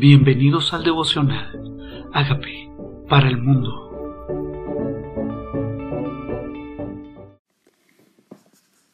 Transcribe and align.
Bienvenidos 0.00 0.72
al 0.72 0.82
devocional. 0.82 2.08
Hágame 2.14 2.72
para 3.06 3.28
el 3.28 3.36
mundo. 3.36 3.68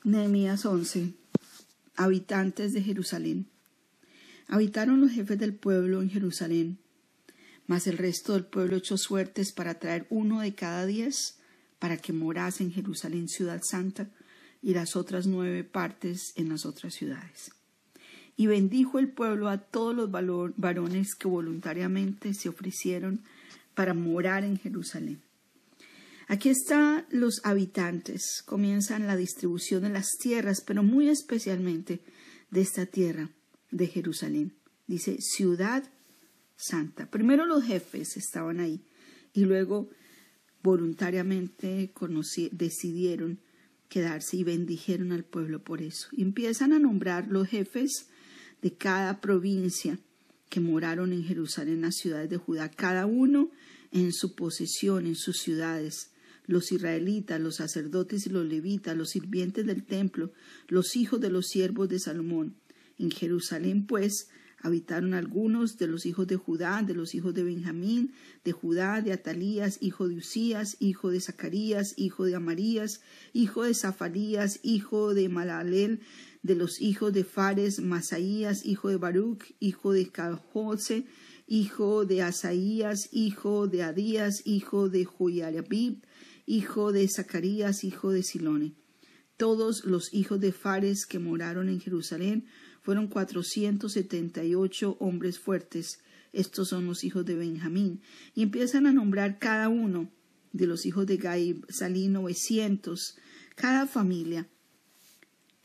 Nehemías 0.03 0.67
11. 0.67 1.15
Habitantes 1.95 2.73
de 2.73 2.83
Jerusalén. 2.83 3.47
Habitaron 4.49 5.01
los 5.01 5.13
jefes 5.13 5.39
del 5.39 5.55
pueblo 5.55 6.03
en 6.03 6.11
Jerusalén, 6.11 6.79
mas 7.69 7.87
el 7.87 7.99
resto 7.99 8.33
del 8.33 8.45
pueblo 8.45 8.79
echó 8.79 8.99
suertes 8.99 9.53
para 9.53 9.79
traer 9.79 10.09
uno 10.11 10.41
de 10.41 10.57
cada 10.57 10.87
diez 10.87 11.39
para 11.79 11.99
que 11.99 12.13
morase 12.13 12.65
en 12.65 12.73
Jerusalén, 12.73 13.29
ciudad 13.29 13.61
santa, 13.63 14.11
y 14.61 14.75
las 14.75 14.97
otras 14.97 15.29
nueve 15.29 15.63
partes 15.63 16.33
en 16.35 16.49
las 16.49 16.67
otras 16.67 16.95
ciudades 16.95 17.56
y 18.37 18.47
bendijo 18.47 18.99
el 18.99 19.09
pueblo 19.09 19.49
a 19.49 19.59
todos 19.59 19.95
los 19.95 20.11
varones 20.11 21.15
que 21.15 21.29
voluntariamente 21.29 22.35
se 22.35 22.49
ofrecieron 22.49 23.23
para 23.75 23.95
morar 23.95 24.45
en 24.45 24.59
Jerusalén. 24.59 25.23
Aquí 26.29 26.49
están 26.49 27.07
los 27.11 27.41
habitantes, 27.45 28.43
comienzan 28.45 29.07
la 29.07 29.17
distribución 29.17 29.83
de 29.83 29.91
las 29.91 30.09
tierras, 30.21 30.61
pero 30.61 30.83
muy 30.83 31.09
especialmente 31.09 32.01
de 32.51 32.61
esta 32.61 32.85
tierra 32.87 33.31
de 33.71 33.87
Jerusalén. 33.87 34.53
Dice 34.87 35.19
ciudad 35.21 35.85
santa. 36.57 37.11
Primero 37.11 37.47
los 37.47 37.65
jefes 37.65 38.17
estaban 38.17 38.61
ahí 38.61 38.85
y 39.33 39.45
luego 39.45 39.89
voluntariamente 40.63 41.93
decidieron 42.53 43.41
quedarse 43.89 44.37
y 44.37 44.45
bendijeron 44.45 45.13
al 45.13 45.25
pueblo 45.25 45.63
por 45.63 45.81
eso. 45.81 46.09
Y 46.13 46.23
empiezan 46.23 46.73
a 46.73 46.79
nombrar 46.79 47.29
los 47.29 47.47
jefes 47.49 48.09
de 48.67 48.75
cada 48.75 49.21
provincia 49.21 49.97
que 50.49 50.59
moraron 50.59 51.13
en 51.13 51.23
Jerusalén, 51.23 51.83
las 51.83 51.95
ciudades 51.95 52.29
de 52.29 52.37
Judá, 52.37 52.69
cada 52.69 53.07
uno 53.07 53.53
en 53.93 54.13
su 54.13 54.35
posesión, 54.35 55.07
en 55.07 55.15
sus 55.15 55.37
ciudades, 55.37 56.11
los 56.49 56.73
israelitas, 56.73 57.41
los 57.41 57.59
sacerdotes 57.59 58.27
y 58.27 58.31
los 58.31 58.45
levitas, 58.45 58.97
los 58.97 59.11
sirvientes 59.11 59.67
del 59.67 59.85
templo, 59.85 60.33
los 60.67 60.97
hijos 60.97 61.21
de 61.21 61.31
los 61.31 61.47
siervos 61.47 61.89
de 61.89 62.01
Salomón. 62.01 62.57
En 62.99 63.13
Jerusalén, 63.13 63.87
pues, 63.87 64.31
habitaron 64.59 65.15
algunos 65.15 65.79
de 65.79 65.87
los 65.87 66.05
hijos 66.05 66.27
de 66.27 66.35
Judá, 66.35 66.83
de 66.83 66.95
los 66.95 67.15
hijos 67.15 67.35
de 67.35 67.45
Benjamín, 67.45 68.15
de 68.45 68.51
Judá, 68.51 69.01
de 69.01 69.13
Atalías, 69.13 69.79
hijo 69.81 70.09
de 70.09 70.17
Usías, 70.17 70.77
hijo 70.81 71.11
de 71.11 71.21
Zacarías, 71.21 71.95
hijo 71.97 72.25
de 72.25 72.35
Amarías, 72.35 73.01
hijo 73.33 73.63
de 73.63 73.75
Zafarías, 73.75 74.59
hijo 74.65 75.15
de 75.15 75.29
Malalel, 75.29 76.01
de 76.47 76.55
los 76.55 76.81
hijos 76.81 77.13
de 77.13 77.25
Fares, 77.25 77.81
Masaías, 77.81 78.65
hijo 78.65 78.89
de 78.89 78.97
Baruch, 78.97 79.55
hijo 79.59 79.93
de 79.93 80.09
Calhose, 80.09 81.07
hijo 81.47 82.05
de 82.05 82.23
Asaías, 82.23 83.09
hijo 83.13 83.67
de 83.67 83.83
Adías, 83.83 84.43
hijo 84.45 84.89
de 84.89 85.05
Joyarabib, 85.05 86.03
hijo 86.47 86.93
de 86.93 87.09
Zacarías, 87.09 87.85
hijo 87.85 88.11
de 88.11 88.23
Silone. 88.23 88.75
Todos 89.37 89.85
los 89.85 90.15
hijos 90.15 90.41
de 90.41 90.53
Fares 90.53 91.05
que 91.05 91.19
moraron 91.19 91.69
en 91.69 91.81
Jerusalén 91.81 92.47
fueron 92.81 93.09
cuatrocientos 93.09 93.93
setenta 93.93 94.45
y 94.45 94.55
ocho 94.55 94.97
hombres 95.01 95.39
fuertes. 95.39 95.99
Estos 96.33 96.69
son 96.69 96.87
los 96.87 97.03
hijos 97.03 97.27
de 97.27 97.35
Benjamín. 97.35 98.01
Y 98.35 98.43
empiezan 98.43 98.87
a 98.87 98.93
nombrar 98.93 99.39
cada 99.39 99.69
uno 99.69 100.11
de 100.53 100.67
los 100.67 100.87
hijos 100.87 101.07
de 101.07 101.17
Gaib, 101.17 101.67
salí 101.69 102.09
novecientos, 102.09 103.19
cada 103.57 103.87
familia 103.87 104.49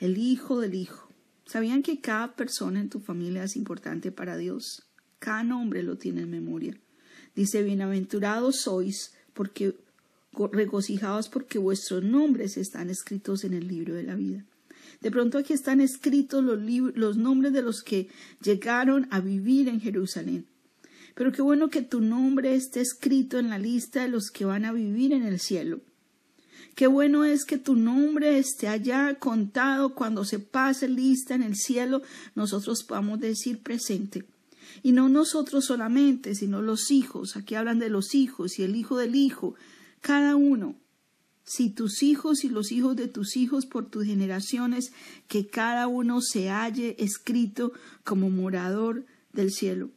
el 0.01 0.17
hijo 0.17 0.59
del 0.59 0.73
hijo. 0.73 1.09
¿Sabían 1.45 1.83
que 1.83 2.01
cada 2.01 2.35
persona 2.35 2.81
en 2.81 2.89
tu 2.89 2.99
familia 2.99 3.43
es 3.43 3.55
importante 3.55 4.11
para 4.11 4.35
Dios? 4.35 4.83
Cada 5.19 5.43
nombre 5.43 5.83
lo 5.83 5.97
tiene 5.97 6.21
en 6.21 6.31
memoria. 6.31 6.75
Dice, 7.35 7.61
bienaventurados 7.61 8.61
sois 8.61 9.13
porque 9.33 9.77
regocijados 10.51 11.29
porque 11.29 11.59
vuestros 11.59 12.03
nombres 12.03 12.57
están 12.57 12.89
escritos 12.89 13.43
en 13.43 13.53
el 13.53 13.67
libro 13.67 13.93
de 13.93 14.03
la 14.03 14.15
vida. 14.15 14.43
De 15.01 15.11
pronto 15.11 15.37
aquí 15.37 15.53
están 15.53 15.81
escritos 15.81 16.43
los, 16.43 16.59
los 16.95 17.17
nombres 17.17 17.53
de 17.53 17.61
los 17.61 17.83
que 17.83 18.09
llegaron 18.41 19.07
a 19.11 19.19
vivir 19.19 19.69
en 19.69 19.81
Jerusalén. 19.81 20.47
Pero 21.13 21.31
qué 21.31 21.43
bueno 21.43 21.69
que 21.69 21.83
tu 21.83 22.01
nombre 22.01 22.55
esté 22.55 22.81
escrito 22.81 23.37
en 23.37 23.49
la 23.49 23.59
lista 23.59 24.01
de 24.01 24.07
los 24.07 24.31
que 24.31 24.45
van 24.45 24.65
a 24.65 24.71
vivir 24.71 25.13
en 25.13 25.23
el 25.23 25.39
cielo. 25.39 25.81
Qué 26.75 26.87
bueno 26.87 27.25
es 27.25 27.45
que 27.45 27.57
tu 27.57 27.75
nombre 27.75 28.37
esté 28.37 28.67
allá 28.67 29.15
contado 29.15 29.93
cuando 29.93 30.25
se 30.25 30.39
pase 30.39 30.87
lista 30.87 31.35
en 31.35 31.43
el 31.43 31.55
cielo, 31.55 32.01
nosotros 32.35 32.83
podamos 32.83 33.19
decir 33.19 33.59
presente. 33.59 34.25
Y 34.83 34.93
no 34.93 35.09
nosotros 35.09 35.65
solamente, 35.65 36.33
sino 36.35 36.61
los 36.61 36.91
hijos. 36.91 37.35
Aquí 37.35 37.55
hablan 37.55 37.79
de 37.79 37.89
los 37.89 38.15
hijos 38.15 38.57
y 38.57 38.63
el 38.63 38.75
hijo 38.75 38.97
del 38.97 39.15
hijo. 39.15 39.55
Cada 40.01 40.35
uno. 40.35 40.75
Si 41.43 41.69
tus 41.69 42.01
hijos 42.03 42.43
y 42.43 42.49
los 42.49 42.71
hijos 42.71 42.95
de 42.95 43.07
tus 43.07 43.35
hijos 43.35 43.65
por 43.65 43.89
tus 43.89 44.05
generaciones, 44.05 44.93
que 45.27 45.47
cada 45.47 45.87
uno 45.87 46.21
se 46.21 46.49
halle 46.49 46.95
escrito 46.99 47.73
como 48.03 48.29
morador 48.29 49.05
del 49.33 49.51
cielo. 49.51 49.89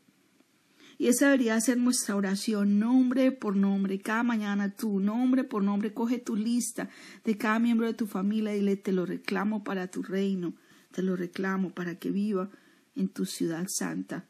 Y 0.99 1.09
esa 1.09 1.27
debería 1.27 1.61
ser 1.61 1.79
nuestra 1.79 2.17
oración, 2.17 2.79
nombre 2.79 3.33
por 3.33 3.57
nombre. 3.57 4.01
Cada 4.01 4.23
mañana 4.23 4.75
tú, 4.75 5.01
nombre 5.01 5.45
por 5.45 5.63
nombre, 5.63 5.93
coge 5.93 6.19
tu 6.19 6.37
lista 6.37 6.89
de 7.25 7.37
cada 7.37 7.59
miembro 7.59 7.87
de 7.87 7.95
tu 7.95 8.07
familia 8.07 8.55
y 8.55 8.61
le 8.61 8.77
te 8.77 8.93
lo 8.93 9.05
reclamo 9.05 9.65
para 9.65 9.89
tu 9.89 10.03
reino, 10.03 10.55
te 10.93 11.03
lo 11.03 11.17
reclamo 11.17 11.71
para 11.71 11.99
que 11.99 12.11
viva 12.11 12.51
en 12.95 13.09
tu 13.09 13.27
ciudad 13.27 13.67
santa. 13.69 14.27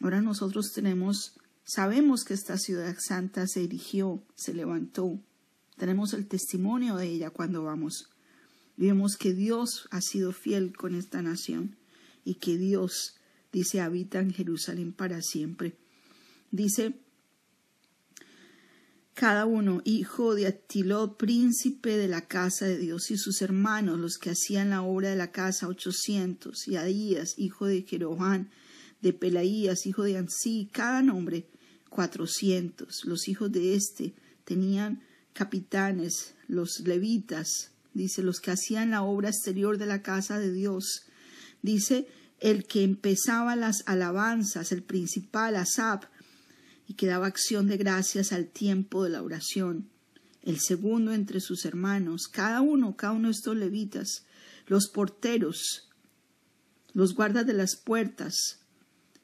Ahora 0.00 0.20
nosotros 0.20 0.72
tenemos, 0.72 1.38
sabemos 1.64 2.24
que 2.24 2.34
esta 2.34 2.56
ciudad 2.56 2.96
santa 2.98 3.46
se 3.46 3.64
erigió, 3.64 4.22
se 4.34 4.54
levantó. 4.54 5.20
Tenemos 5.76 6.12
el 6.12 6.26
testimonio 6.26 6.96
de 6.96 7.06
ella 7.06 7.30
cuando 7.30 7.62
vamos. 7.62 8.10
Vemos 8.76 9.16
que 9.16 9.32
Dios 9.32 9.88
ha 9.90 10.00
sido 10.00 10.32
fiel 10.32 10.76
con 10.76 10.94
esta 10.94 11.22
nación 11.22 11.76
y 12.24 12.34
que 12.34 12.56
Dios 12.56 13.17
dice, 13.52 13.80
habita 13.80 14.20
en 14.20 14.32
Jerusalén 14.32 14.92
para 14.92 15.22
siempre. 15.22 15.76
Dice, 16.50 16.94
cada 19.18 19.46
uno, 19.46 19.82
hijo 19.84 20.36
de 20.36 20.46
Atiló, 20.46 21.16
príncipe 21.16 21.96
de 21.96 22.06
la 22.06 22.28
casa 22.28 22.66
de 22.66 22.78
Dios, 22.78 23.10
y 23.10 23.16
sus 23.16 23.42
hermanos, 23.42 23.98
los 23.98 24.16
que 24.16 24.30
hacían 24.30 24.70
la 24.70 24.82
obra 24.82 25.10
de 25.10 25.16
la 25.16 25.32
casa, 25.32 25.66
ochocientos, 25.66 26.68
y 26.68 26.76
Adías, 26.76 27.34
hijo 27.36 27.66
de 27.66 27.82
Jerohán, 27.82 28.50
de 29.02 29.12
Pelaías, 29.12 29.86
hijo 29.86 30.04
de 30.04 30.18
Ansí, 30.18 30.68
cada 30.72 31.02
nombre, 31.02 31.48
cuatrocientos. 31.88 33.04
Los 33.04 33.26
hijos 33.26 33.50
de 33.50 33.74
éste 33.74 34.14
tenían 34.44 35.02
capitanes, 35.32 36.34
los 36.46 36.80
levitas, 36.80 37.72
dice, 37.94 38.22
los 38.22 38.40
que 38.40 38.52
hacían 38.52 38.90
la 38.90 39.02
obra 39.02 39.30
exterior 39.30 39.78
de 39.78 39.86
la 39.86 40.00
casa 40.00 40.38
de 40.38 40.52
Dios. 40.52 41.02
Dice, 41.60 42.06
el 42.40 42.66
que 42.66 42.82
empezaba 42.82 43.56
las 43.56 43.82
alabanzas, 43.86 44.72
el 44.72 44.82
principal, 44.82 45.56
Asab, 45.56 46.08
y 46.86 46.94
que 46.94 47.06
daba 47.06 47.26
acción 47.26 47.66
de 47.66 47.76
gracias 47.76 48.32
al 48.32 48.46
tiempo 48.48 49.04
de 49.04 49.10
la 49.10 49.22
oración. 49.22 49.88
El 50.42 50.60
segundo 50.60 51.12
entre 51.12 51.40
sus 51.40 51.64
hermanos, 51.64 52.28
cada 52.28 52.60
uno, 52.60 52.96
cada 52.96 53.12
uno 53.12 53.28
de 53.28 53.32
estos 53.32 53.56
levitas, 53.56 54.24
los 54.66 54.88
porteros, 54.88 55.88
los 56.94 57.14
guardas 57.14 57.46
de 57.46 57.52
las 57.52 57.76
puertas, 57.76 58.60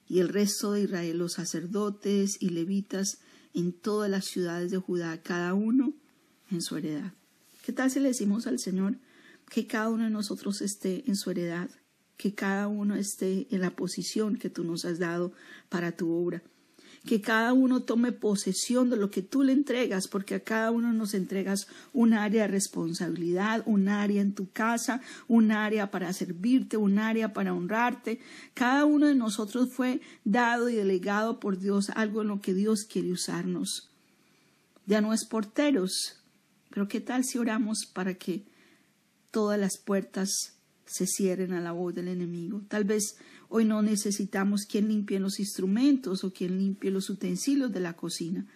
y 0.07 0.21
el 0.21 0.29
resto 0.29 0.73
de 0.73 0.83
Israel, 0.83 1.19
los 1.19 1.35
sacerdotes 1.35 2.37
y 2.41 2.51
levitas 2.51 3.19
en 3.55 3.73
todas 3.73 4.11
las 4.11 4.27
ciudades 4.27 4.71
de 4.71 4.79
Judá, 4.79 5.23
cada 5.23 5.55
uno 5.55 5.95
en 6.51 6.61
su 6.61 6.77
heredad. 6.77 7.15
¿Qué 7.65 7.73
tal 7.73 7.91
si 7.91 8.01
le 8.01 8.09
decimos 8.09 8.47
al 8.47 8.59
Señor 8.59 8.99
que 9.49 9.67
cada 9.67 9.89
uno 9.89 10.05
de 10.05 10.11
nosotros 10.11 10.61
esté 10.61 11.05
en 11.07 11.17
su 11.17 11.31
heredad? 11.31 11.71
Que 12.17 12.35
cada 12.35 12.69
uno 12.69 12.95
esté 12.95 13.47
en 13.51 13.61
la 13.61 13.71
posición 13.71 14.37
que 14.37 14.51
tú 14.51 14.65
nos 14.65 14.85
has 14.85 14.99
dado 14.99 15.33
para 15.69 15.93
tu 15.93 16.11
obra. 16.13 16.43
Que 17.05 17.21
cada 17.21 17.53
uno 17.53 17.83
tome 17.83 18.13
posesión 18.13 18.89
de 18.89 18.97
lo 18.97 19.11
que 19.11 19.21
tú 19.21 19.43
le 19.43 19.53
entregas, 19.53 20.09
porque 20.09 20.37
a 20.37 20.41
cada 20.43 20.71
uno 20.71 20.93
nos 20.95 21.13
entregas 21.13 21.67
un 21.93 22.15
área 22.15 22.43
de 22.43 22.49
responsabilidad, 22.49 23.63
un 23.67 23.89
área 23.89 24.23
en 24.23 24.35
tu 24.35 24.51
casa, 24.51 25.03
un 25.29 25.53
área 25.53 25.91
para 25.91 26.13
servirte, 26.15 26.79
un 26.79 26.99
área 26.99 27.35
para 27.35 27.53
honrarte. 27.53 28.21
Cada 28.55 28.87
uno 28.87 29.07
de 29.07 29.15
nosotros 29.15 29.71
fue 29.71 30.01
dado 30.25 30.71
y 30.71 30.77
delegado 30.77 31.41
por 31.41 31.59
Dios 31.59 31.91
algo 31.91 32.23
en 32.23 32.29
lo 32.29 32.41
que 32.41 32.55
Dios 32.55 32.85
quiere 32.85 33.13
usarnos. 33.13 33.91
Ya 34.87 35.03
no 35.03 35.13
es 35.13 35.27
porteros, 35.27 36.23
pero 36.71 36.89
¿qué 36.89 37.01
tal 37.01 37.25
si 37.25 37.37
oramos 37.37 37.85
para 37.93 38.15
que 38.15 38.47
todas 39.31 39.59
las 39.59 39.79
puertas 39.79 40.54
se 40.87 41.07
cierren 41.07 41.53
a 41.53 41.61
la 41.61 41.73
voz 41.73 41.95
del 41.95 42.09
enemigo. 42.09 42.63
Tal 42.69 42.85
vez 42.85 43.17
hoy 43.49 43.65
no 43.65 43.83
necesitamos 43.83 44.67
quien 44.67 44.89
limpie 44.89 45.21
los 45.21 45.41
instrumentos 45.41 46.25
o 46.25 46.33
quien 46.33 46.59
limpie 46.59 46.91
los 46.91 47.11
utensilios 47.11 47.73
de 47.73 47.81
la 47.81 47.95
cocina. 47.95 48.47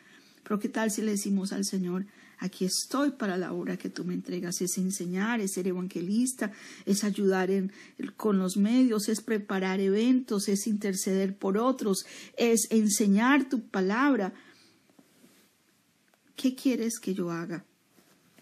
Pero 0.43 0.59
qué 0.59 0.69
tal 0.69 0.91
si 0.91 1.03
le 1.03 1.13
decimos 1.13 1.53
al 1.53 1.65
Señor, 1.65 2.07
Aquí 2.41 2.65
estoy 2.65 3.11
para 3.11 3.37
la 3.37 3.53
obra 3.53 3.77
que 3.77 3.91
tú 3.91 4.05
me 4.05 4.15
entregas. 4.15 4.61
Es 4.61 4.79
enseñar, 4.79 5.41
es 5.41 5.55
ser 5.55 5.67
evangelista, 5.67 6.53
es 6.87 7.03
ayudar 7.03 7.51
con 8.17 8.39
los 8.39 8.57
medios, 8.57 9.09
es 9.09 9.21
preparar 9.21 9.81
eventos, 9.81 10.49
es 10.49 10.67
interceder 10.69 11.37
por 11.37 11.59
otros, 11.59 12.07
es 12.37 12.69
enseñar 12.71 13.49
tu 13.49 13.67
palabra. 13.67 14.33
¿Qué 16.37 16.55
quieres 16.55 17.01
que 17.01 17.13
yo 17.13 17.33
haga 17.33 17.65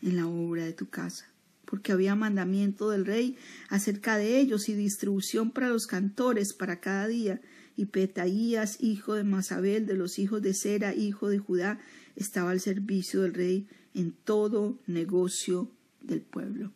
en 0.03 0.17
la 0.17 0.27
obra 0.27 0.65
de 0.65 0.75
tu 0.75 0.91
casa? 0.91 1.27
Porque 1.67 1.93
había 1.93 2.15
mandamiento 2.15 2.89
del 2.89 3.05
rey 3.05 3.37
acerca 3.69 4.17
de 4.17 4.41
ellos 4.41 4.71
y 4.71 4.75
distribución 4.75 5.51
para 5.51 5.69
los 5.69 5.87
cantores 5.87 6.55
para 6.55 6.81
cada 6.81 7.07
día. 7.07 7.43
Y 7.77 7.87
Petaías, 7.87 8.79
hijo 8.81 9.15
de 9.15 9.25
Masabel, 9.25 9.85
de 9.85 9.95
los 9.95 10.19
hijos 10.19 10.41
de 10.41 10.55
Sera, 10.55 10.95
hijo 10.95 11.29
de 11.29 11.39
Judá, 11.39 11.79
estaba 12.15 12.53
al 12.53 12.61
servicio 12.61 13.21
del 13.21 13.35
rey 13.35 13.69
en 13.93 14.13
todo 14.13 14.79
negocio 14.87 15.71
del 16.01 16.23
pueblo. 16.23 16.73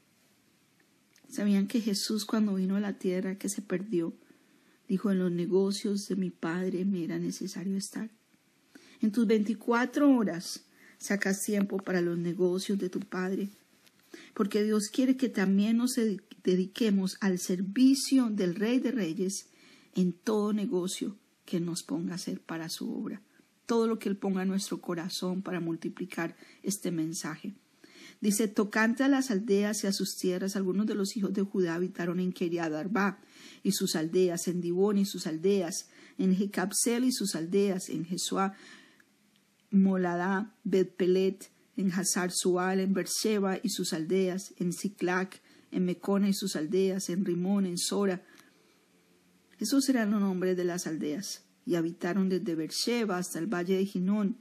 ¿Sabían 1.28 1.68
que 1.68 1.80
Jesús 1.80 2.24
cuando 2.24 2.54
vino 2.54 2.76
a 2.76 2.80
la 2.80 2.98
tierra 2.98 3.36
que 3.36 3.48
se 3.48 3.62
perdió, 3.62 4.12
dijo 4.88 5.12
en 5.12 5.20
los 5.20 5.30
negocios 5.30 6.08
de 6.08 6.16
mi 6.16 6.30
Padre 6.30 6.84
me 6.84 7.04
era 7.04 7.18
necesario 7.18 7.76
estar? 7.76 8.10
En 9.00 9.12
tus 9.12 9.26
veinticuatro 9.26 10.10
horas 10.10 10.64
sacas 10.98 11.42
tiempo 11.42 11.78
para 11.78 12.00
los 12.00 12.18
negocios 12.18 12.78
de 12.78 12.90
tu 12.90 13.00
Padre, 13.00 13.48
porque 14.34 14.62
Dios 14.62 14.88
quiere 14.92 15.16
que 15.16 15.28
también 15.28 15.78
nos 15.78 15.98
dediquemos 16.44 17.16
al 17.20 17.38
servicio 17.38 18.30
del 18.30 18.54
Rey 18.54 18.78
de 18.78 18.92
Reyes 18.92 19.48
en 19.94 20.12
todo 20.12 20.52
negocio 20.52 21.16
que 21.44 21.60
nos 21.60 21.82
ponga 21.82 22.12
a 22.12 22.16
hacer 22.16 22.40
para 22.40 22.68
su 22.68 22.92
obra 22.92 23.22
todo 23.70 23.86
lo 23.86 24.00
que 24.00 24.08
Él 24.08 24.16
ponga 24.16 24.42
en 24.42 24.48
nuestro 24.48 24.80
corazón 24.80 25.42
para 25.42 25.60
multiplicar 25.60 26.34
este 26.64 26.90
mensaje. 26.90 27.54
Dice, 28.20 28.48
tocante 28.48 29.04
a 29.04 29.08
las 29.08 29.30
aldeas 29.30 29.84
y 29.84 29.86
a 29.86 29.92
sus 29.92 30.16
tierras, 30.16 30.56
algunos 30.56 30.86
de 30.86 30.96
los 30.96 31.16
hijos 31.16 31.32
de 31.32 31.42
Judá 31.42 31.76
habitaron 31.76 32.18
en 32.18 32.34
Arba 32.58 33.20
y 33.62 33.70
sus 33.70 33.94
aldeas, 33.94 34.48
en 34.48 34.60
Dibón 34.60 34.98
y 34.98 35.04
sus 35.04 35.28
aldeas, 35.28 35.88
en 36.18 36.34
Jecabsel 36.34 37.04
y 37.04 37.12
sus 37.12 37.36
aldeas, 37.36 37.90
en 37.90 38.04
Jesuá, 38.04 38.54
Moladá, 39.70 40.52
Betpelet, 40.64 41.52
en 41.76 41.92
Hazar 41.92 42.30
Sual, 42.32 42.80
en 42.80 42.92
Beersheba 42.92 43.58
y 43.62 43.70
sus 43.70 43.92
aldeas, 43.92 44.54
en 44.58 44.72
Ziklag, 44.72 45.30
en 45.70 45.84
Mecona 45.84 46.28
y 46.28 46.34
sus 46.34 46.56
aldeas, 46.56 47.08
en 47.10 47.24
Rimón, 47.24 47.66
en 47.66 47.78
Sora. 47.78 48.22
Esos 49.58 49.88
eran 49.88 50.10
los 50.10 50.20
nombres 50.20 50.56
de 50.56 50.64
las 50.64 50.86
aldeas 50.86 51.44
y 51.66 51.74
habitaron 51.76 52.28
desde 52.28 52.54
Beersheba 52.54 53.18
hasta 53.18 53.38
el 53.38 53.46
valle 53.46 53.76
de 53.76 53.86
Ginón. 53.86 54.38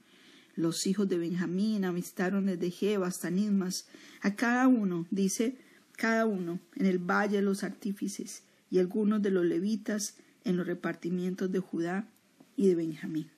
Los 0.56 0.88
hijos 0.88 1.08
de 1.08 1.18
Benjamín 1.18 1.86
habitaron 1.86 2.48
desde 2.48 2.72
Jeba 2.72 3.08
hasta 3.08 3.30
Nismas. 3.30 3.88
A 4.22 4.36
cada 4.36 4.68
uno, 4.68 5.08
dice, 5.10 5.58
cada 5.96 6.26
uno 6.26 6.60
en 6.76 6.86
el 6.86 7.00
valle 7.00 7.38
de 7.38 7.42
los 7.42 7.64
artífices 7.64 8.44
y 8.70 8.80
algunos 8.80 9.22
de 9.22 9.31
los 9.31 9.46
levitas 9.46 10.16
en 10.44 10.58
los 10.58 10.68
repartimientos 10.68 11.52
de 11.52 11.60
Judá 11.60 12.10
y 12.56 12.68
de 12.68 12.76
Benjamín. 12.76 13.30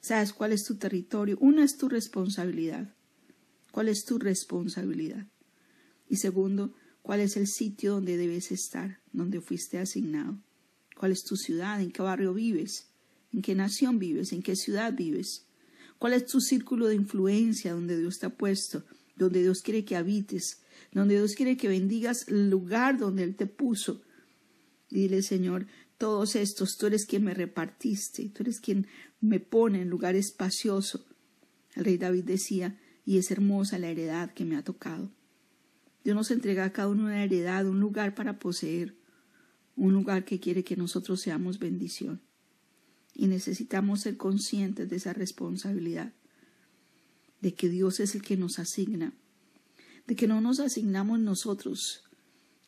¿Sabes 0.00 0.32
cuál 0.32 0.52
es 0.52 0.64
tu 0.64 0.76
territorio? 0.76 1.36
Una 1.40 1.64
es 1.64 1.76
tu 1.76 1.88
responsabilidad. 1.88 2.93
¿Cuál 3.74 3.88
es 3.88 4.04
tu 4.04 4.20
responsabilidad? 4.20 5.26
Y 6.08 6.16
segundo, 6.16 6.74
¿cuál 7.02 7.18
es 7.18 7.36
el 7.36 7.48
sitio 7.48 7.94
donde 7.94 8.16
debes 8.16 8.52
estar, 8.52 9.00
donde 9.12 9.40
fuiste 9.40 9.78
asignado? 9.78 10.38
¿Cuál 10.96 11.10
es 11.10 11.24
tu 11.24 11.34
ciudad? 11.36 11.80
¿En 11.80 11.90
qué 11.90 12.02
barrio 12.02 12.32
vives? 12.34 12.94
en 13.34 13.42
qué 13.42 13.54
nación 13.54 13.98
vives, 13.98 14.32
en 14.32 14.42
qué 14.42 14.54
ciudad 14.54 14.94
vives, 14.94 15.44
cuál 15.98 16.12
es 16.12 16.24
tu 16.24 16.40
círculo 16.40 16.86
de 16.86 16.94
influencia 16.94 17.72
donde 17.72 17.98
Dios 17.98 18.20
te 18.20 18.26
ha 18.26 18.30
puesto, 18.30 18.84
donde 19.16 19.42
Dios 19.42 19.60
quiere 19.60 19.84
que 19.84 19.96
habites, 19.96 20.62
donde 20.92 21.16
Dios 21.16 21.34
quiere 21.34 21.56
que 21.56 21.68
bendigas 21.68 22.28
el 22.28 22.48
lugar 22.48 22.96
donde 22.96 23.24
Él 23.24 23.34
te 23.34 23.46
puso. 23.46 24.02
Dile, 24.88 25.22
Señor, 25.22 25.66
todos 25.98 26.36
estos, 26.36 26.76
tú 26.76 26.86
eres 26.86 27.06
quien 27.06 27.24
me 27.24 27.34
repartiste, 27.34 28.28
tú 28.28 28.44
eres 28.44 28.60
quien 28.60 28.86
me 29.20 29.40
pone 29.40 29.82
en 29.82 29.90
lugar 29.90 30.14
espacioso. 30.14 31.04
El 31.74 31.84
rey 31.84 31.98
David 31.98 32.24
decía, 32.24 32.78
y 33.04 33.18
es 33.18 33.30
hermosa 33.30 33.78
la 33.78 33.88
heredad 33.88 34.32
que 34.32 34.44
me 34.44 34.56
ha 34.56 34.64
tocado. 34.64 35.10
Dios 36.04 36.16
nos 36.16 36.30
entrega 36.30 36.64
a 36.64 36.72
cada 36.72 36.88
uno 36.88 37.04
una 37.04 37.24
heredad, 37.24 37.66
un 37.66 37.80
lugar 37.80 38.14
para 38.14 38.38
poseer, 38.38 38.94
un 39.76 39.92
lugar 39.92 40.24
que 40.24 40.40
quiere 40.40 40.64
que 40.64 40.76
nosotros 40.76 41.20
seamos 41.20 41.58
bendición 41.58 42.20
y 43.14 43.26
necesitamos 43.28 44.02
ser 44.02 44.16
conscientes 44.16 44.90
de 44.90 44.96
esa 44.96 45.12
responsabilidad, 45.12 46.12
de 47.40 47.54
que 47.54 47.68
Dios 47.68 48.00
es 48.00 48.14
el 48.14 48.22
que 48.22 48.36
nos 48.36 48.58
asigna, 48.58 49.14
de 50.06 50.16
que 50.16 50.26
no 50.26 50.40
nos 50.40 50.60
asignamos 50.60 51.20
nosotros, 51.20 52.04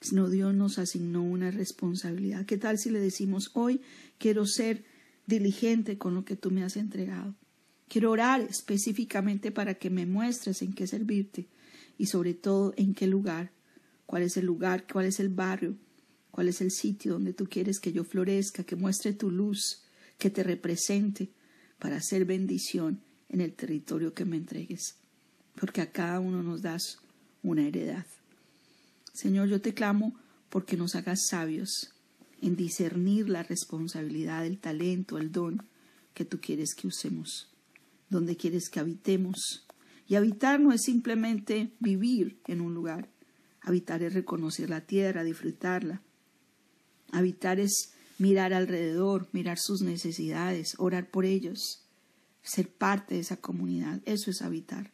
sino 0.01 0.29
Dios 0.31 0.55
nos 0.55 0.79
asignó 0.79 1.23
una 1.23 1.51
responsabilidad. 1.51 2.47
¿Qué 2.47 2.59
tal 2.59 2.79
si 2.79 2.91
le 2.91 3.01
decimos 3.01 3.51
hoy 3.55 3.81
quiero 4.19 4.47
ser 4.47 4.85
diligente 5.27 5.99
con 5.99 6.15
lo 6.15 6.25
que 6.25 6.37
tú 6.37 6.51
me 6.51 6.63
has 6.63 6.77
entregado? 6.77 7.35
Quiero 7.89 8.11
orar 8.11 8.41
específicamente 8.41 9.51
para 9.53 9.75
que 9.75 9.91
me 9.91 10.07
muestres 10.07 10.63
en 10.63 10.73
qué 10.73 10.87
servirte 10.87 11.47
y 11.99 12.07
sobre 12.07 12.35
todo 12.35 12.75
en 12.77 12.95
qué 12.95 13.07
lugar, 13.07 13.53
cuál 14.07 14.23
es 14.23 14.37
el 14.37 14.47
lugar, 14.47 14.87
cuál 14.93 15.07
es 15.07 15.21
el 15.21 15.29
barrio, 15.29 15.77
cuál 16.31 16.49
es 16.49 16.61
el 16.61 16.71
sitio 16.71 17.15
donde 17.15 17.33
tú 17.33 17.49
quieres 17.49 17.81
que 17.81 17.93
yo 17.93 18.05
florezca, 18.05 18.65
que 18.65 18.77
muestre 18.77 19.13
tu 19.13 19.31
luz, 19.31 19.83
que 20.19 20.31
te 20.31 20.43
represente 20.43 21.31
para 21.79 21.97
hacer 21.97 22.25
bendición 22.25 23.01
en 23.29 23.41
el 23.41 23.55
territorio 23.55 24.15
que 24.15 24.25
me 24.25 24.37
entregues, 24.37 24.97
porque 25.55 25.81
a 25.81 25.91
cada 25.91 26.21
uno 26.21 26.43
nos 26.43 26.63
das 26.63 26.99
una 27.43 27.67
heredad. 27.67 28.07
Señor, 29.13 29.49
yo 29.49 29.61
te 29.61 29.75
clamo 29.75 30.15
porque 30.51 30.77
nos 30.77 30.95
hagas 30.95 31.27
sabios 31.31 31.93
en 32.43 32.57
discernir 32.57 33.29
la 33.29 33.43
responsabilidad, 33.43 34.45
el 34.45 34.59
talento, 34.59 35.19
el 35.19 35.33
don 35.33 35.63
que 36.15 36.25
tú 36.25 36.41
quieres 36.41 36.75
que 36.75 36.87
usemos, 36.87 37.49
donde 38.09 38.37
quieres 38.37 38.69
que 38.69 38.81
habitemos. 38.81 39.67
Y 40.09 40.15
habitar 40.15 40.61
no 40.61 40.73
es 40.73 40.83
simplemente 40.83 41.73
vivir 41.81 42.41
en 42.47 42.61
un 42.61 42.75
lugar, 42.75 43.09
habitar 43.61 44.03
es 44.03 44.15
reconocer 44.15 44.71
la 44.71 44.83
tierra, 44.83 45.25
disfrutarla. 45.25 46.03
Habitar 47.13 47.59
es 47.59 47.93
mirar 48.19 48.53
alrededor, 48.53 49.29
mirar 49.33 49.59
sus 49.59 49.83
necesidades, 49.83 50.75
orar 50.79 51.11
por 51.11 51.25
ellos, 51.25 51.85
ser 52.43 52.69
parte 52.69 53.15
de 53.15 53.21
esa 53.21 53.37
comunidad. 53.37 54.01
Eso 54.05 54.31
es 54.31 54.43
habitar. 54.43 54.93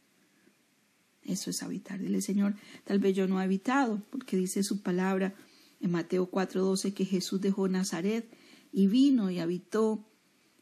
Eso 1.23 1.51
es 1.51 1.63
habitar. 1.63 2.01
Dile, 2.01 2.21
Señor, 2.21 2.57
tal 2.85 2.99
vez 2.99 3.15
yo 3.15 3.29
no 3.29 3.41
he 3.41 3.45
habitado, 3.45 4.03
porque 4.11 4.37
dice 4.37 4.63
su 4.63 4.83
palabra 4.83 5.35
en 5.81 5.91
Mateo 5.91 6.31
4:12 6.31 6.95
que 6.95 7.05
Jesús 7.05 7.41
dejó 7.41 7.69
Nazaret 7.69 8.29
y 8.73 8.87
vino 8.87 9.31
y 9.31 9.39
habitó 9.39 10.05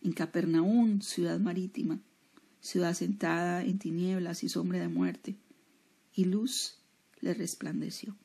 en 0.03 0.13
Capernaum, 0.13 1.01
ciudad 1.01 1.39
marítima, 1.39 2.01
ciudad 2.61 2.95
sentada 2.95 3.65
en 3.65 3.79
tinieblas 3.79 4.43
y 4.45 4.49
sombra 4.49 4.81
de 4.81 4.89
muerte, 4.89 5.37
y 6.15 6.25
luz 6.25 6.79
le 7.21 7.35
resplandeció. 7.35 8.17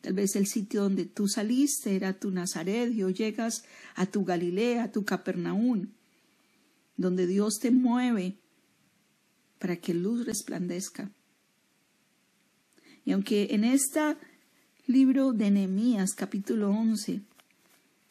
Tal 0.00 0.12
vez 0.12 0.36
el 0.36 0.46
sitio 0.46 0.82
donde 0.82 1.06
tú 1.06 1.28
saliste 1.28 1.96
era 1.96 2.18
tu 2.18 2.30
Nazaret 2.30 2.92
y 2.92 3.02
llegas 3.12 3.64
a 3.94 4.06
tu 4.06 4.24
Galilea, 4.24 4.84
a 4.84 4.92
tu 4.92 5.04
Capernaum, 5.04 5.88
donde 6.96 7.26
Dios 7.26 7.58
te 7.60 7.70
mueve 7.70 8.38
para 9.58 9.76
que 9.76 9.94
luz 9.94 10.24
resplandezca. 10.24 11.10
Y 13.04 13.12
aunque 13.12 13.48
en 13.50 13.64
este 13.64 14.16
libro 14.86 15.32
de 15.32 15.50
Nehemías, 15.50 16.14
capítulo 16.14 16.70
11, 16.70 17.22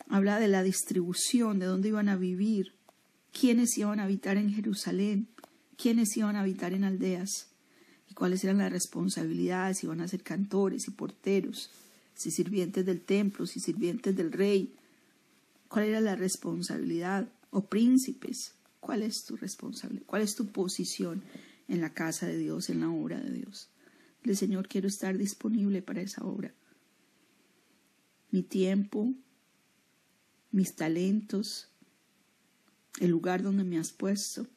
habla 0.09 0.39
de 0.39 0.47
la 0.47 0.63
distribución, 0.63 1.59
de 1.59 1.67
dónde 1.67 1.89
iban 1.89 2.09
a 2.09 2.17
vivir, 2.17 2.76
quiénes 3.39 3.77
iban 3.77 3.99
a 3.99 4.03
habitar 4.03 4.37
en 4.37 4.53
Jerusalén, 4.53 5.27
quiénes 5.77 6.15
iban 6.17 6.35
a 6.35 6.41
habitar 6.41 6.73
en 6.73 6.83
aldeas 6.83 7.47
cuáles 8.17 8.43
eran 8.43 8.57
las 8.57 8.71
responsabilidades, 8.71 9.77
si 9.77 9.85
iban 9.85 10.01
a 10.01 10.07
ser 10.07 10.23
cantores 10.23 10.87
y 10.87 10.91
porteros, 10.91 11.69
si 12.15 12.31
sirvientes 12.31 12.83
del 12.83 13.01
templo, 13.01 13.45
si 13.45 13.59
sirvientes 13.59 14.15
del 14.15 14.31
rey, 14.31 14.73
cuál 15.67 15.85
era 15.85 16.01
la 16.01 16.15
responsabilidad, 16.15 17.29
o 17.51 17.65
príncipes, 17.65 18.55
cuál 18.79 19.03
es 19.03 19.23
tu 19.23 19.37
responsabilidad, 19.37 20.05
cuál 20.07 20.23
es 20.23 20.33
tu 20.33 20.47
posición 20.47 21.21
en 21.67 21.79
la 21.79 21.93
casa 21.93 22.25
de 22.25 22.37
Dios, 22.39 22.71
en 22.71 22.79
la 22.79 22.89
obra 22.89 23.19
de 23.19 23.31
Dios. 23.31 23.69
Dile, 24.23 24.35
Señor, 24.35 24.67
quiero 24.67 24.87
estar 24.87 25.15
disponible 25.15 25.83
para 25.83 26.01
esa 26.01 26.25
obra. 26.25 26.55
Mi 28.31 28.41
tiempo, 28.41 29.13
mis 30.51 30.75
talentos, 30.75 31.69
el 32.99 33.09
lugar 33.09 33.43
donde 33.43 33.63
me 33.63 33.77
has 33.77 33.91
puesto, 33.91 34.47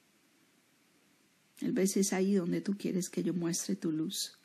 el 1.61 1.73
vez 1.73 1.97
es 1.97 2.13
ahí 2.13 2.35
donde 2.35 2.61
tú 2.61 2.77
quieres 2.79 3.11
que 3.11 3.23
yo 3.23 3.35
muestre 3.35 3.77
tu 3.77 3.93
luz. 3.93 4.39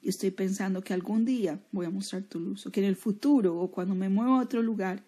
Y 0.00 0.08
estoy 0.08 0.30
pensando 0.30 0.82
que 0.82 0.94
algún 0.94 1.24
día 1.24 1.60
voy 1.72 1.86
a 1.86 1.90
mostrar 1.90 2.22
tu 2.22 2.40
luz, 2.40 2.66
o 2.66 2.70
que 2.70 2.80
en 2.80 2.86
el 2.86 2.96
futuro, 2.96 3.58
o 3.58 3.70
cuando 3.70 3.94
me 3.94 4.08
mueva 4.08 4.38
a 4.38 4.42
otro 4.42 4.62
lugar, 4.62 5.04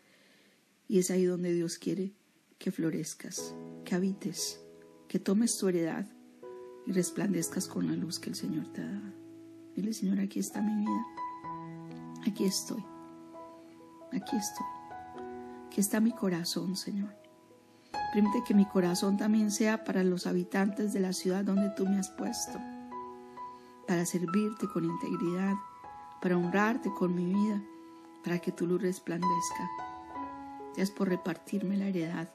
y 0.89 0.99
es 0.99 1.11
ahí 1.11 1.25
donde 1.25 1.55
Dios 1.55 1.79
quiere 1.79 2.13
que 2.59 2.71
florezcas, 2.71 3.55
que 3.85 3.95
habites, 3.95 4.61
que 5.09 5.19
tomes 5.19 5.57
tu 5.57 5.69
heredad 5.69 6.07
y 6.87 6.93
resplandezcas 6.93 7.69
con 7.69 7.87
la 7.87 7.95
luz 7.95 8.19
que 8.19 8.31
el 8.31 8.37
Señor 8.37 8.71
te 8.73 8.83
da. 8.83 9.15
Dile, 9.77 9.93
Señor, 9.93 10.21
aquí 10.21 10.41
está 10.41 10.61
mi 10.61 10.85
vida. 10.85 11.07
Aquí 12.27 12.45
estoy. 12.45 12.85
Aquí 14.13 14.37
estoy. 14.37 14.67
Aquí 15.67 15.81
está 15.81 16.01
mi 16.01 16.11
corazón, 16.11 16.77
Señor. 16.77 17.20
Permite 18.13 18.43
que 18.45 18.55
mi 18.55 18.67
corazón 18.67 19.17
también 19.17 19.51
sea 19.51 19.85
para 19.85 20.03
los 20.03 20.27
habitantes 20.27 20.93
de 20.93 21.01
la 21.01 21.13
ciudad 21.13 21.45
donde 21.45 21.71
tú 21.71 21.87
me 21.87 21.99
has 21.99 22.09
puesto, 22.11 22.59
para 23.87 24.05
servirte 24.05 24.67
con 24.69 24.85
integridad, 24.85 25.55
para 26.21 26.37
honrarte 26.37 26.91
con 26.93 27.15
mi 27.15 27.25
vida, 27.25 27.63
para 28.25 28.41
que 28.41 28.51
tu 28.51 28.67
luz 28.67 28.83
resplandezca. 28.83 29.71
Gracias 30.67 30.91
por 30.91 31.09
repartirme 31.09 31.77
la 31.77 31.87
heredad, 31.87 32.29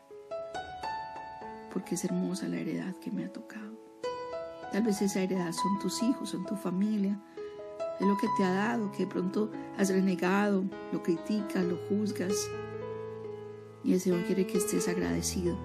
porque 1.73 1.95
es 1.95 2.05
hermosa 2.05 2.47
la 2.47 2.57
heredad 2.57 2.95
que 2.95 3.11
me 3.11 3.25
ha 3.25 3.33
tocado. 3.33 3.75
Tal 4.71 4.83
vez 4.83 5.01
esa 5.01 5.21
heredad 5.21 5.51
son 5.51 5.79
tus 5.79 6.01
hijos, 6.03 6.29
son 6.29 6.45
tu 6.45 6.55
familia, 6.55 7.19
es 7.99 8.07
lo 8.07 8.17
que 8.17 8.27
te 8.37 8.43
ha 8.43 8.51
dado, 8.51 8.91
que 8.91 9.05
de 9.05 9.11
pronto 9.11 9.51
has 9.77 9.89
renegado, 9.89 10.63
lo 10.91 11.03
criticas, 11.03 11.63
lo 11.63 11.77
juzgas, 11.89 12.33
y 13.85 13.93
el 13.93 13.99
Señor 13.99 14.23
quiere 14.23 14.47
que 14.47 14.57
estés 14.57 14.87
agradecido, 14.87 15.55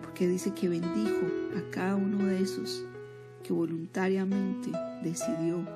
porque 0.00 0.26
dice 0.26 0.54
que 0.54 0.68
bendijo 0.68 1.26
a 1.58 1.70
cada 1.70 1.94
uno 1.94 2.24
de 2.24 2.40
esos 2.40 2.84
que 3.42 3.52
voluntariamente 3.52 4.72
decidió 5.02 5.66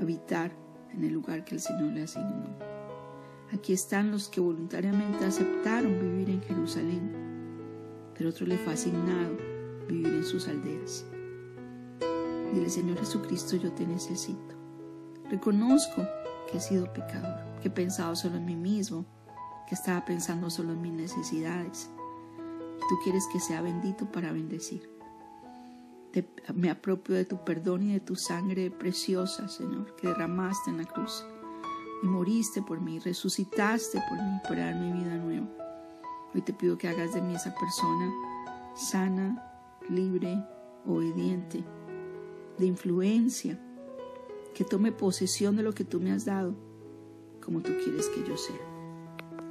habitar 0.00 0.50
en 0.92 1.04
el 1.04 1.12
lugar 1.12 1.44
que 1.44 1.54
el 1.54 1.60
Señor 1.60 1.92
le 1.92 2.02
asignó. 2.02 2.48
Aquí 3.52 3.72
están 3.72 4.10
los 4.10 4.28
que 4.28 4.40
voluntariamente 4.40 5.24
aceptaron 5.24 6.00
vivir 6.00 6.30
en 6.30 6.42
Jerusalén, 6.42 7.12
pero 8.16 8.30
otro 8.30 8.44
le 8.46 8.58
fue 8.58 8.72
asignado 8.72 9.36
vivir 9.86 10.08
en 10.08 10.24
sus 10.24 10.48
aldeas. 10.48 11.06
Dile, 12.52 12.68
Señor 12.68 12.98
Jesucristo, 12.98 13.56
yo 13.56 13.70
te 13.72 13.86
necesito. 13.86 14.56
Reconozco 15.30 16.02
que 16.50 16.58
he 16.58 16.60
sido 16.60 16.92
pecador, 16.92 17.40
que 17.60 17.68
he 17.68 17.70
pensado 17.70 18.16
solo 18.16 18.36
en 18.36 18.44
mí 18.44 18.56
mismo, 18.56 19.06
estaba 19.74 20.04
pensando 20.04 20.50
solo 20.50 20.72
en 20.72 20.82
mis 20.82 20.92
necesidades. 20.92 21.88
Tú 22.88 22.98
quieres 23.02 23.26
que 23.32 23.40
sea 23.40 23.62
bendito 23.62 24.10
para 24.10 24.32
bendecir. 24.32 24.90
me 26.54 26.70
apropio 26.70 27.14
de 27.14 27.24
tu 27.24 27.42
perdón 27.42 27.84
y 27.84 27.92
de 27.94 28.00
tu 28.00 28.16
sangre 28.16 28.70
preciosa, 28.70 29.48
Señor, 29.48 29.96
que 29.96 30.08
derramaste 30.08 30.70
en 30.70 30.78
la 30.78 30.84
cruz. 30.84 31.24
Y 32.02 32.06
moriste 32.06 32.60
por 32.60 32.80
mí, 32.80 32.98
resucitaste 32.98 34.02
por 34.08 34.18
mí, 34.18 34.40
para 34.46 34.66
darme 34.66 34.92
vida 34.92 35.16
nueva. 35.16 35.48
Hoy 36.34 36.42
te 36.42 36.52
pido 36.52 36.76
que 36.76 36.88
hagas 36.88 37.14
de 37.14 37.22
mí 37.22 37.34
esa 37.34 37.54
persona 37.54 38.12
sana, 38.74 39.42
libre, 39.88 40.42
obediente, 40.86 41.64
de 42.58 42.66
influencia, 42.66 43.58
que 44.54 44.64
tome 44.64 44.92
posesión 44.92 45.56
de 45.56 45.62
lo 45.62 45.72
que 45.72 45.84
tú 45.84 46.00
me 46.00 46.12
has 46.12 46.24
dado, 46.24 46.54
como 47.42 47.60
tú 47.60 47.72
quieres 47.82 48.08
que 48.08 48.24
yo 48.26 48.36
sea 48.36 48.71